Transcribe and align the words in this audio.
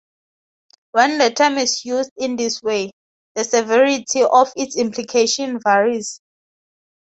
When 0.93 1.19
the 1.19 1.29
term 1.29 1.59
is 1.59 1.85
used 1.85 2.09
in 2.17 2.35
this 2.35 2.63
way, 2.63 2.89
the 3.35 3.43
severity 3.43 4.23
of 4.23 4.51
its 4.55 4.75
implication 4.75 5.59
varies. 5.63 6.19